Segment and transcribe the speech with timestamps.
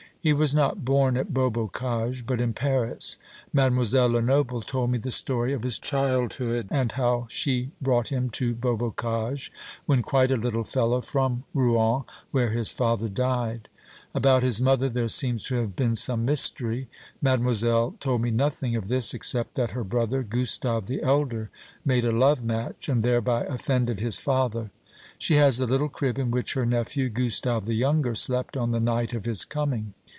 [0.23, 3.17] He was not born at Beaubocage, but in Paris.
[3.51, 8.53] Mademoiselle Lenoble told me the story of his childhood, and how she brought him to
[8.53, 9.51] Beaubocage,
[9.87, 13.67] when quite a little fellow, from Rouen, where his father died.
[14.13, 16.87] About his mother there seems to have been some mystery.
[17.19, 21.49] Mademoiselle told me nothing of this, except that her brother, Gustave the elder,
[21.83, 24.69] made a love match, and thereby offended his father.
[25.17, 28.79] She has the little crib in which her nephew, Gustave the younger, slept on the
[28.79, 29.95] night of his coming.